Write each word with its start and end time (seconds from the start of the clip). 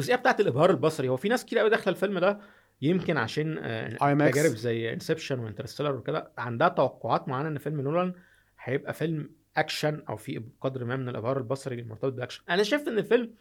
الجزئية 0.00 0.16
بتاعت 0.16 0.40
الإبهار 0.40 0.70
البصري 0.70 1.08
هو 1.08 1.16
في 1.16 1.28
ناس 1.28 1.44
كتير 1.44 1.58
قوي 1.58 1.70
داخلة 1.70 1.94
الفيلم 1.94 2.18
ده 2.18 2.40
يمكن 2.82 3.16
عشان 3.16 3.58
آه،. 3.58 3.88
تجارب 4.30 4.50
زي 4.56 4.92
Inception 4.92 5.38
و 5.38 5.42
Interstellar 5.42 5.96
وكده 5.96 6.32
عندها 6.38 6.68
توقعات 6.68 7.28
معينة 7.28 7.48
إن 7.48 7.58
فيلم 7.58 7.80
نولان 7.80 8.12
هيبقى 8.62 8.94
فيلم 8.94 9.30
أكشن 9.56 10.02
أو 10.08 10.16
في 10.16 10.42
قدر 10.60 10.84
ما 10.84 10.96
من 10.96 11.08
الإبهار 11.08 11.38
البصري 11.38 11.80
المرتبط 11.80 12.12
بالاكشن 12.12 12.42
أنا 12.50 12.62
شايف 12.62 12.88
إن 12.88 12.98
الفيلم 12.98 13.34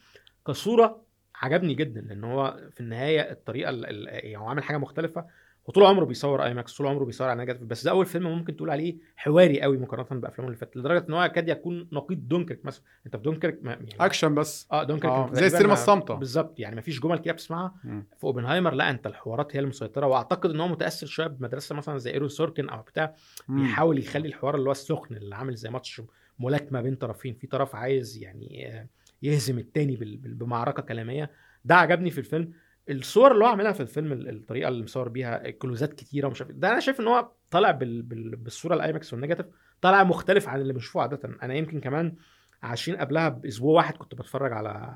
كصورة 0.47 1.03
عجبني 1.35 1.73
جدا 1.73 2.01
لأن 2.01 2.23
هو 2.23 2.59
في 2.71 2.79
النهاية 2.81 3.31
الطريقة 3.31 3.69
ال- 3.69 3.85
ال- 3.85 4.07
يعني 4.07 4.37
هو 4.37 4.47
عامل 4.49 4.63
حاجة 4.63 4.77
مختلفة 4.77 5.25
وطول 5.67 5.83
عمره 5.85 6.05
بيصور 6.05 6.43
IMAX 6.45 6.77
طول 6.77 6.87
عمره 6.87 7.05
بيصور 7.05 7.29
على 7.29 7.39
negative 7.39 7.63
بس 7.63 7.83
ده 7.83 7.91
أول 7.91 8.05
فيلم 8.05 8.27
ممكن 8.37 8.55
تقول 8.55 8.69
عليه 8.69 8.97
حواري 9.15 9.61
قوي 9.61 9.77
مقارنة 9.77 10.21
بأفلامه 10.21 10.47
اللي 10.47 10.57
فاتت 10.59 10.77
لدرجة 10.77 11.05
إن 11.09 11.13
هو 11.13 11.23
يكاد 11.23 11.49
يكون 11.49 11.87
نقيض 11.91 12.27
دونكرك 12.27 12.65
مثلا. 12.65 12.83
أنت 13.05 13.15
في 13.15 13.21
دونكرك 13.23 13.59
ما 13.61 13.71
يعني 13.71 13.89
أكشن 13.99 14.35
بس. 14.35 14.67
آه 14.71 14.83
دونكرك 14.83 15.11
آه، 15.11 15.29
زي 15.33 15.45
السينما 15.45 15.67
ما- 15.67 15.73
الصامتة. 15.73 16.13
بالظبط. 16.13 16.59
يعني 16.59 16.75
ما 16.75 16.81
فيش 16.81 16.99
جمل 16.99 17.17
كده 17.19 17.33
بتسمعها. 17.33 17.75
في 18.17 18.23
أوبنهايمر 18.23 18.73
لا 18.73 18.89
أنت 18.89 19.07
الحوارات 19.07 19.55
هي 19.55 19.59
المسيطرة. 19.59 20.05
وأعتقد 20.07 20.49
إن 20.49 20.59
هو 20.59 20.67
متأثر 20.67 21.07
شوية 21.07 21.27
بمدرسة 21.27 21.75
مثلا 21.75 21.97
زي 21.97 22.13
Aaron 22.13 22.29
Sorkin 22.29 22.69
أو 22.69 22.81
بتاع. 22.81 23.15
بيحاول 23.49 23.99
يخلي 23.99 24.27
الحوار 24.27 24.55
اللي 24.55 24.67
هو 24.67 24.71
السخن 24.71 25.15
اللي 25.15 25.35
عامل 25.35 25.55
زي 25.55 25.69
ماتش 25.69 26.01
ملاكمة 26.39 26.81
بين 26.81 26.95
طرفين. 26.95 27.33
في 27.33 27.47
طرف 27.47 27.75
عايز 27.75 28.17
يعني 28.17 28.67
آه، 28.67 28.87
يهزم 29.21 29.59
التاني 29.59 29.95
بمعركة 30.23 30.81
كلامية. 30.83 31.31
ده 31.65 31.75
عجبني 31.75 32.09
في 32.09 32.17
الفيلم. 32.17 32.51
الصور 32.89 33.31
اللي 33.31 33.43
هو 33.43 33.47
عاملها 33.49 33.71
في 33.71 33.79
الفيلم 33.79 34.11
ال- 34.11 34.29
الطريقة 34.29 34.67
اللي 34.67 34.83
مصور 34.83 35.09
بيها 35.09 35.49
كلوزات 35.49 35.93
كتيرة 35.93 36.27
ومش 36.27 36.41
عارف 36.41 36.51
إيه. 36.51 36.57
ده 36.59 36.71
أنا 36.71 36.79
شايف 36.79 36.99
إن 36.99 37.07
هو 37.07 37.31
طالع 37.51 37.71
بال... 37.71 38.01
بال... 38.01 38.35
بالصورة 38.35 38.75
ال 38.75 38.83
IMAX 38.83 39.13
وال 39.13 39.20
negative 39.20 39.45
طالع 39.81 40.03
مختلف 40.03 40.47
عن 40.49 40.61
اللي 40.61 40.73
بنشوفه 40.73 41.01
عادة 41.01 41.19
أنا 41.43 41.53
يمكن 41.53 41.79
كمان 41.79 42.15
عشان 42.63 42.95
قبلها 42.95 43.29
بأسبوع 43.29 43.75
واحد 43.75 43.97
كنت 43.97 44.15
بتفرج 44.15 44.53
على 44.53 44.93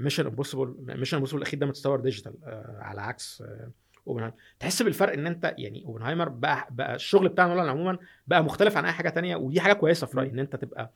Mission 0.00 0.26
Impossible 0.26 0.74
Mission 0.98 1.16
Impossible 1.16 1.42
الأخير 1.42 1.60
ده 1.60 1.66
متصور 1.66 2.00
digital 2.00 2.34
آه، 2.44 2.78
على 2.80 3.00
عكس 3.02 3.42
اوبنهايمر 4.06 4.36
تحس 4.60 4.82
بالفرق 4.82 5.12
إن 5.12 5.26
أنت 5.26 5.54
يعني 5.58 5.84
اوبنهايمر 5.84 6.28
بقى 6.28 6.68
بقى 6.70 6.94
الشغل 6.94 7.28
بتاع 7.28 7.46
نولان 7.46 7.68
عموما 7.68 7.98
بقى 8.26 8.44
مختلف 8.44 8.76
عن 8.76 8.84
أي 8.84 8.92
حاجة 8.92 9.08
تانية 9.08 9.36
ودي 9.36 9.60
حاجة 9.60 9.72
كويسة 9.72 10.06
في 10.06 10.16
رأيي 10.18 10.30
إن 10.30 10.38
أنت 10.38 10.56
تبقى 10.56 10.92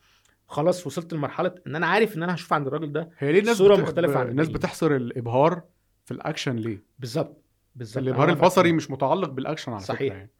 خلاص 0.48 0.86
وصلت 0.86 1.12
لمرحلة 1.12 1.54
إن 1.66 1.76
أنا 1.76 1.86
عارف 1.86 2.16
إن 2.16 2.22
أنا 2.22 2.34
هشوف 2.34 2.52
عند 2.52 2.66
الراجل 2.66 2.92
ده 2.92 3.10
هي 3.18 3.32
ليه 3.32 3.40
الناس 3.40 3.56
صورة 3.56 3.74
بت- 3.76 3.82
مختلفة 3.82 4.18
عن 4.18 4.28
الناس. 4.28 4.48
بتحصر 4.48 4.96
الإبهار 4.96 5.62
في 6.06 6.14
الاكشن 6.14 6.56
ليه؟ 6.56 6.82
بالظبط 6.98 7.42
بالظبط 7.76 7.98
الابهار 8.04 8.28
البصري 8.28 8.72
مش 8.72 8.90
متعلق 8.90 9.28
بالاكشن 9.30 9.72
على 9.72 9.80
صحيح. 9.80 9.98
فكره 9.98 10.16
يعني 10.16 10.30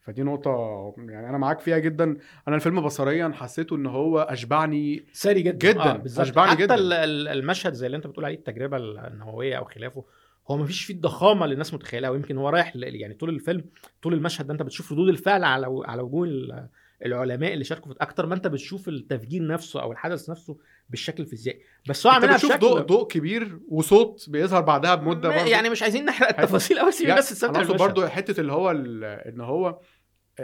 فدي 0.00 0.22
نقطة 0.22 0.94
يعني 0.98 1.28
أنا 1.28 1.38
معاك 1.38 1.60
فيها 1.60 1.78
جدا، 1.78 2.16
أنا 2.48 2.56
الفيلم 2.56 2.80
بصريا 2.80 3.28
حسيته 3.34 3.76
إن 3.76 3.86
هو 3.86 4.20
أشبعني 4.20 5.04
ساري 5.12 5.42
جدا 5.42 5.72
جداً. 5.72 5.82
آه 5.82 6.02
أشبعني 6.22 6.50
حتى 6.50 6.62
جداً. 6.62 6.74
ال- 6.74 7.28
المشهد 7.28 7.72
زي 7.72 7.86
اللي 7.86 7.96
أنت 7.96 8.06
بتقول 8.06 8.24
عليه 8.24 8.34
التجربة 8.36 8.76
النووية 8.76 9.56
أو 9.58 9.64
خلافه 9.64 10.04
هو 10.50 10.56
ما 10.56 10.64
فيش 10.64 10.84
فيه 10.84 10.94
الضخامه 10.94 11.44
اللي 11.44 11.52
الناس 11.52 11.74
متخيلها 11.74 12.10
ويمكن 12.10 12.38
هو 12.38 12.48
رايح 12.48 12.72
يعني 12.76 13.14
طول 13.14 13.28
الفيلم 13.30 13.64
طول 14.02 14.14
المشهد 14.14 14.46
ده 14.46 14.52
أنت 14.52 14.62
بتشوف 14.62 14.92
ردود 14.92 15.08
الفعل 15.08 15.44
على 15.44 15.82
على 15.86 16.02
وجوه 16.02 16.68
العلماء 17.04 17.52
اللي 17.52 17.64
شاركوا 17.64 17.92
في 17.92 17.98
أكتر 18.00 18.26
ما 18.26 18.34
أنت 18.34 18.46
بتشوف 18.46 18.88
التفجير 18.88 19.46
نفسه 19.46 19.82
أو 19.82 19.92
الحدث 19.92 20.30
نفسه 20.30 20.58
بالشكل 20.90 21.22
الفيزيائي 21.22 21.60
بس 21.88 22.06
هو 22.06 22.20
بتشوف 22.20 22.50
بشكل 22.52 22.58
ضوء 22.60 22.80
ضوء 22.80 23.06
كبير 23.06 23.58
وصوت 23.68 24.24
بيظهر 24.30 24.60
بعدها 24.60 24.94
بمدة 24.94 25.28
ما- 25.28 25.36
برضه 25.36 25.50
يعني 25.50 25.70
مش 25.70 25.82
عايزين 25.82 26.04
نحرق 26.04 26.28
التفاصيل 26.40 26.78
قوي 26.78 26.90
يعني 27.00 27.10
الناس 27.10 27.30
تستمتع 27.30 27.60
بالمشهد. 27.60 27.78
برضو 27.78 28.06
حتة 28.06 28.40
اللي 28.40 28.52
هو 28.52 28.70
إن 28.70 29.40
هو 29.40 29.80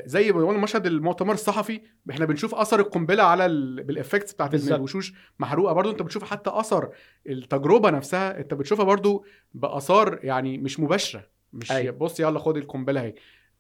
زي 0.05 0.33
ما 0.33 0.39
بيقولوا 0.39 0.61
مشهد 0.61 0.87
المؤتمر 0.87 1.35
الصحفي 1.35 1.81
إحنا 2.11 2.25
بنشوف 2.27 2.55
أثر 2.55 2.81
القنبلة 2.81 3.23
على 3.23 3.47
ال... 3.47 3.83
بال 3.85 3.95
effects 3.95 4.33
بتاعت 4.33 4.55
إن. 4.55 4.73
الوشوش 4.75 5.13
محروقة 5.39 5.73
برضو 5.73 5.91
أنت 5.91 6.03
بتشوف 6.03 6.25
حتى 6.25 6.51
أثر 6.55 6.91
التجربة 7.29 7.91
نفسها 7.91 8.39
أنت 8.39 8.55
بتشوفها 8.55 8.85
برضو 8.85 9.25
بآثار 9.55 10.19
يعني 10.23 10.59
مش 10.59 10.81
مباشرة 10.81 11.27
مش 11.53 11.73
أيوة. 11.73 11.95
بص 11.97 12.21
يلا 12.21 12.39
خد 12.39 12.57
القنبلة 12.57 13.01
أهي 13.01 13.15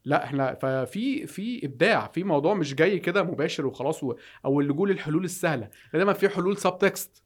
لا 0.04 0.24
إحنا 0.24 0.54
ففي 0.54 1.26
في 1.26 1.66
إبداع 1.66 2.06
في 2.06 2.24
موضوع 2.24 2.54
مش 2.54 2.74
جاي 2.74 2.98
كده 2.98 3.22
مباشر 3.22 3.66
وخلاص 3.66 4.02
و... 4.04 4.14
أو 4.44 4.60
اللجوء 4.60 4.88
للحلول 4.88 5.24
السهلة. 5.24 5.68
دايما 5.92 6.12
في 6.12 6.28
حلول 6.28 6.56
subtext 6.56 7.22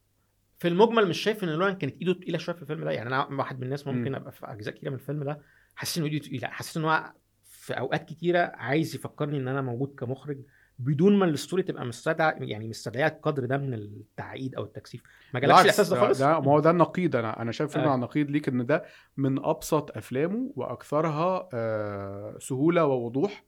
في 0.59 0.69
المجمل 0.69 1.09
مش 1.09 1.19
شايف 1.19 1.45
إن 1.45 1.49
نولان 1.49 1.75
كانت 1.75 1.97
إيده 2.03 2.13
تقيلة 2.13 2.39
شوية 2.39 2.57
في 2.57 2.63
الفيلم 2.63 2.85
ده. 2.85 2.91
يعني 2.91 3.09
أنا 3.09 3.27
واحد 3.39 3.57
من 3.59 3.63
الناس 3.65 3.87
ممكن 3.87 4.09
مم. 4.11 4.15
أبقى 4.15 4.33
في 4.33 4.47
أجزاء 4.47 4.75
كتيرة 4.75 4.91
من 4.91 4.97
الفيلم 4.97 5.25
ده. 5.25 5.41
حاسس 5.75 5.99
إن 5.99 6.05
إيده 6.05 6.19
تقيلة. 6.19 6.49
حاسس 6.49 6.77
إن 6.77 6.85
هو 6.85 7.13
في 7.45 7.73
أوقات 7.79 8.09
كتيرة 8.09 8.39
عايز 8.39 8.95
يفكرني 8.95 9.39
إن 9.39 9.49
أنا 9.49 9.63
موجود 9.63 9.95
كمخرج. 9.99 10.39
بدون 10.79 11.19
ما 11.19 11.25
الستوري 11.25 11.63
تبقى 11.63 11.87
مستدعى 11.87 12.35
يعني 12.41 12.69
مستدعية 12.69 13.07
القدر 13.07 13.45
ده 13.45 13.59
من 13.59 13.75
التعقيد 13.75 14.55
أو 14.55 14.65
التكثيف. 14.65 15.03
ما 15.35 15.41
جالكش 15.41 15.61
الإحساس 15.61 15.89
ده 15.89 16.01
خالص؟ 16.01 16.19
ده 16.19 16.41
ما 16.41 16.53
هو 16.53 16.61
ده 16.61 16.71
النقيض. 16.71 17.17
أنا 17.17 17.43
أنا 17.43 17.53
شايف 17.53 17.73
فيلم. 17.73 17.89
عن 17.89 17.95
النقيض 17.95 18.31
ليك 18.31 18.49
إن 18.49 18.67
ده 18.67 18.85
من 19.17 19.45
أبسط 19.45 19.97
أفلامه 19.97 20.53
وأكثرها 20.57 21.49
آه، 21.55 22.37
سهولة 22.41 22.85
ووضوح 22.85 23.45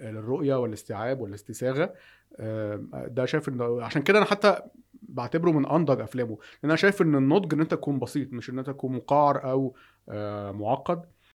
آه، 0.00 0.10
للرؤية 0.10 0.54
والاستيعاب 0.54 1.20
والاستساغة. 1.20 1.94
آه، 2.36 2.84
ده 2.92 3.24
شايف 3.24 3.48
انه 3.48 3.82
عشان 3.82 4.02
كده 4.02 4.18
أنا 4.18 4.26
حتى 4.26 4.56
بعتبره 5.02 5.50
من 5.50 5.66
أنضج 5.66 6.00
أفلامه. 6.00 6.38
لأن 6.62 6.70
أنا 6.70 6.76
شايف 6.76 7.02
إن 7.02 7.14
النضج 7.14 7.54
إن 7.54 7.60
أنت 7.60 7.70
تكون 7.70 7.98
بسيط 7.98 8.32
مش 8.32 8.50
إن 8.50 8.58
أنت 8.58 8.70
تكون 8.70 8.92
مقعر 8.96 9.50
أو 9.50 9.76
آه، 10.08 10.52
معقد. 10.52 11.04